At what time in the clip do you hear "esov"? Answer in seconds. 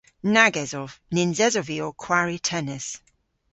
0.63-0.91, 1.47-1.65